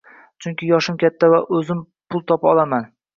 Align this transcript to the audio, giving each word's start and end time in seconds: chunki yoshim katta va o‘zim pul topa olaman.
chunki 0.45 0.69
yoshim 0.69 0.95
katta 1.03 1.29
va 1.33 1.41
o‘zim 1.57 1.83
pul 2.15 2.25
topa 2.33 2.51
olaman. 2.53 2.89